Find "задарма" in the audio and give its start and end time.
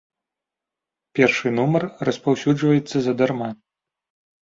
3.09-3.49